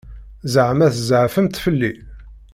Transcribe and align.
Ẓeɛma 0.53 0.87
tzeɛfemt 0.93 1.61
fell-i? 1.63 1.93